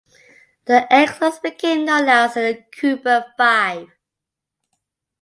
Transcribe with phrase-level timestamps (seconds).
[0.65, 3.89] The exiles became known as the Cuba Five.